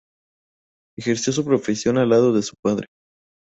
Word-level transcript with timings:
Ejerció 0.97 1.31
su 1.31 1.45
profesión 1.45 1.99
al 1.99 2.09
lado 2.09 2.33
de 2.33 2.41
su 2.41 2.55
padre. 2.63 2.87